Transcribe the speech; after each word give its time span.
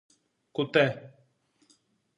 Κουτέ! 0.55 0.85